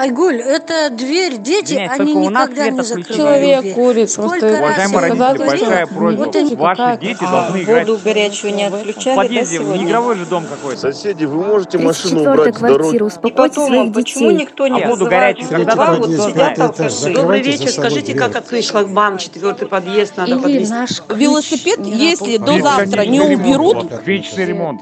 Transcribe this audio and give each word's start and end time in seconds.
Айгуль, 0.00 0.40
это 0.40 0.88
дверь, 0.88 1.36
дети, 1.36 1.74
Извиняюсь, 1.74 2.00
они 2.00 2.14
никогда 2.14 2.70
не 2.70 2.80
закрывают 2.80 3.16
Человек 3.16 3.60
дверь. 3.60 3.74
курит, 3.74 4.10
Сколько 4.10 4.46
Уважаемые 4.46 4.98
родители, 5.00 5.46
большая 5.46 5.86
вот 5.86 5.94
просьба. 5.94 6.38
они- 6.38 6.54
Ваши 6.56 6.98
дети 7.02 7.18
а, 7.20 7.30
должны 7.30 7.62
играть 7.62 7.86
Воду 7.86 8.00
горячую 8.02 8.54
не 8.54 8.70
в 8.70 8.74
отключали, 8.76 9.16
да, 9.16 9.22
подъезде. 9.22 9.58
Не 9.58 9.84
игровой 9.84 10.16
же 10.16 10.24
дом 10.24 10.46
какой-то. 10.46 10.80
Соседи, 10.80 11.26
вы 11.26 11.44
можете 11.44 11.76
машину 11.76 12.20
34-я 12.22 12.32
убрать 12.32 12.56
с 12.56 12.60
дороги? 12.60 12.96
И 12.96 13.30
потом, 13.30 13.66
своих 13.66 13.92
почему 13.92 14.30
детей. 14.30 14.40
никто 14.40 14.68
не 14.68 14.82
А 14.82 14.88
воду 14.88 15.04
горячую 15.04 15.48
когда 15.50 15.76
Вот 15.76 15.98
подъезд 16.00 16.30
сидят 16.30 16.58
алкаши. 16.58 17.12
Добрый 17.14 17.42
вечер, 17.42 17.68
скажите, 17.68 18.14
как 18.14 18.36
открыть 18.36 18.64
шлагбаум, 18.64 19.18
четвертый 19.18 19.68
подъезд 19.68 20.16
надо 20.16 20.38
подвести? 20.38 20.72
Велосипед, 21.14 21.78
если 21.84 22.38
до 22.38 22.58
завтра 22.58 23.04
не 23.04 23.20
уберут, 23.20 23.74
вот, 23.74 24.00
Конечный 24.02 24.46
ремонт. 24.46 24.80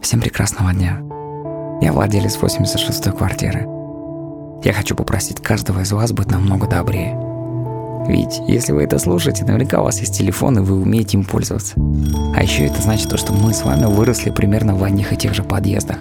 Всем 0.00 0.20
прекрасного 0.20 0.72
дня. 0.72 1.00
Я 1.80 1.92
владелец 1.92 2.38
86-й 2.38 3.12
квартиры. 3.12 3.66
Я 4.64 4.72
хочу 4.72 4.94
попросить 4.94 5.42
каждого 5.42 5.80
из 5.80 5.92
вас 5.92 6.12
быть 6.12 6.30
намного 6.30 6.66
добрее. 6.66 7.18
Ведь 8.06 8.40
если 8.46 8.72
вы 8.72 8.82
это 8.82 8.98
слушаете, 8.98 9.44
наверняка 9.44 9.80
у 9.80 9.84
вас 9.84 10.00
есть 10.00 10.16
телефон, 10.16 10.58
и 10.58 10.60
вы 10.60 10.80
умеете 10.80 11.18
им 11.18 11.24
пользоваться. 11.24 11.74
А 12.34 12.42
еще 12.42 12.66
это 12.66 12.80
значит 12.82 13.08
то, 13.08 13.16
что 13.16 13.32
мы 13.32 13.52
с 13.52 13.62
вами 13.64 13.84
выросли 13.84 14.30
примерно 14.30 14.74
в 14.74 14.84
одних 14.84 15.12
и 15.12 15.16
тех 15.16 15.34
же 15.34 15.42
подъездах, 15.42 15.98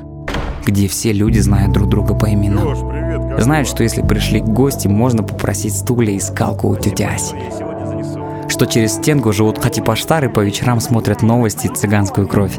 где 0.65 0.87
все 0.87 1.11
люди 1.11 1.39
знают 1.39 1.73
друг 1.73 1.89
друга 1.89 2.13
по 2.13 2.31
именам. 2.31 2.65
Лёш, 2.65 2.79
привет, 2.79 3.41
Знают, 3.41 3.67
что 3.67 3.83
если 3.83 4.01
пришли 4.01 4.41
гости, 4.41 4.87
можно 4.87 5.23
попросить 5.23 5.75
стулья 5.75 6.11
и 6.13 6.19
скалку 6.19 6.69
у 6.69 6.75
тети 6.75 7.03
Аси. 7.03 7.35
Что 8.49 8.65
через 8.65 8.93
стенку 8.93 9.33
живут 9.33 9.57
хатипаштары 9.61 10.29
по 10.29 10.41
вечерам 10.41 10.79
смотрят 10.79 11.21
новости 11.21 11.67
и 11.67 11.73
цыганскую 11.73 12.27
кровь. 12.27 12.57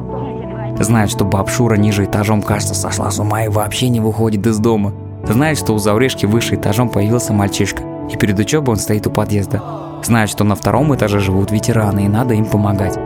Знают, 0.78 1.10
что 1.10 1.24
баб 1.24 1.48
Шура 1.48 1.76
ниже 1.76 2.04
этажом, 2.04 2.42
кажется, 2.42 2.74
сошла 2.74 3.10
с 3.10 3.18
ума 3.18 3.44
и 3.44 3.48
вообще 3.48 3.88
не 3.88 4.00
выходит 4.00 4.46
из 4.46 4.58
дома. 4.58 4.92
Знают, 5.24 5.58
что 5.58 5.72
у 5.72 5.78
Заврешки 5.78 6.26
выше 6.26 6.56
этажом 6.56 6.88
появился 6.88 7.32
мальчишка, 7.32 7.82
и 8.12 8.16
перед 8.16 8.38
учебой 8.38 8.74
он 8.74 8.80
стоит 8.80 9.06
у 9.06 9.10
подъезда. 9.10 9.62
Знают, 10.02 10.30
что 10.30 10.44
на 10.44 10.54
втором 10.54 10.94
этаже 10.94 11.20
живут 11.20 11.50
ветераны, 11.50 12.04
и 12.04 12.08
надо 12.08 12.34
им 12.34 12.44
помогать. 12.44 12.98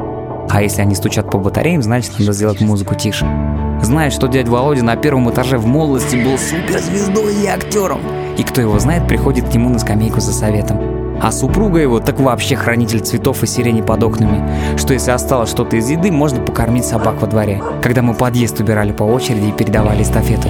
А 0.51 0.63
если 0.63 0.81
они 0.81 0.95
стучат 0.95 1.31
по 1.31 1.39
батареям, 1.39 1.83
значит, 1.83 2.19
надо 2.19 2.33
сделать 2.33 2.61
музыку 2.61 2.95
тише. 2.95 3.27
Знает, 3.83 4.13
что 4.13 4.27
дядя 4.27 4.51
Володя 4.51 4.83
на 4.83 4.97
первом 4.97 5.31
этаже 5.31 5.59
в 5.59 5.67
молодости 5.67 6.17
был 6.17 6.39
суперзвездой 6.39 7.35
и 7.43 7.47
актером. 7.47 8.01
И 8.37 8.43
кто 8.43 8.61
его 8.61 8.79
знает, 8.79 9.07
приходит 9.07 9.49
к 9.49 9.55
нему 9.55 9.69
на 9.69 9.79
скамейку 9.79 10.21
за 10.21 10.33
советом. 10.33 11.08
А 11.21 11.33
супруга 11.33 11.81
его 11.81 12.01
так 12.01 12.21
вообще 12.21 12.55
хранитель 12.55 13.01
цветов 13.01 13.43
и 13.43 13.47
сирени 13.47 13.81
под 13.81 14.03
окнами, 14.03 14.43
что 14.77 14.93
если 14.95 15.11
осталось 15.11 15.51
что-то 15.51 15.77
из 15.77 15.89
еды, 15.91 16.13
можно 16.13 16.41
покормить 16.41 16.85
собак 16.85 17.21
во 17.21 17.27
дворе. 17.27 17.61
Когда 17.83 18.03
мы 18.03 18.15
подъезд 18.15 18.61
убирали 18.61 18.93
по 18.93 19.03
очереди 19.03 19.47
и 19.47 19.53
передавали 19.53 20.03
эстафету. 20.03 20.49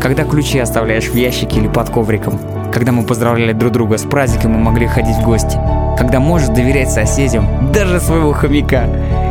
Когда 0.00 0.24
ключи 0.24 0.58
оставляешь 0.58 1.08
в 1.08 1.14
ящике 1.14 1.60
или 1.60 1.68
под 1.68 1.90
ковриком. 1.90 2.40
Когда 2.72 2.92
мы 2.92 3.04
поздравляли 3.04 3.52
друг 3.52 3.72
друга 3.72 3.98
с 3.98 4.02
праздником 4.02 4.54
и 4.54 4.58
могли 4.58 4.86
ходить 4.86 5.16
в 5.16 5.24
гости. 5.24 5.58
Когда 5.98 6.20
можешь 6.20 6.48
доверять 6.48 6.90
соседям, 6.90 7.72
даже 7.72 8.00
своего 8.00 8.32
хомяка. 8.32 8.84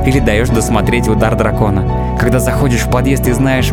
Или 0.06 0.20
даешь 0.20 0.50
досмотреть 0.50 1.08
удар 1.08 1.36
дракона. 1.36 2.18
Когда 2.20 2.40
заходишь 2.40 2.82
в 2.82 2.90
подъезд 2.90 3.28
и 3.28 3.32
знаешь, 3.32 3.72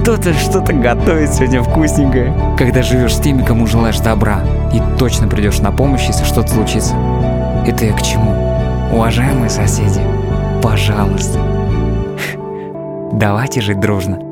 кто-то 0.00 0.32
что-то 0.34 0.72
готовит 0.72 1.32
сегодня 1.32 1.62
вкусненькое. 1.62 2.32
Когда 2.58 2.82
живешь 2.82 3.14
с 3.14 3.20
теми, 3.20 3.42
кому 3.42 3.66
желаешь 3.66 3.98
добра, 3.98 4.40
и 4.72 4.80
точно 4.98 5.28
придешь 5.28 5.58
на 5.58 5.72
помощь, 5.72 6.06
если 6.06 6.24
что-то 6.24 6.48
случится. 6.48 6.94
Это 7.66 7.84
я 7.84 7.92
к 7.92 8.02
чему? 8.02 8.32
Уважаемые 8.92 9.50
соседи, 9.50 10.00
пожалуйста, 10.62 11.40
давайте 13.12 13.60
жить 13.60 13.80
дружно. 13.80 14.25